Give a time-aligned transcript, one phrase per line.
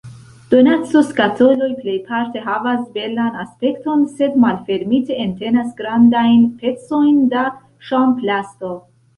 [0.51, 7.47] Donacoskatoloj plejparte havas belan aspekton, sed malfermite, entenas grandajn pecojn da
[7.93, 8.77] ŝaŭmplasto.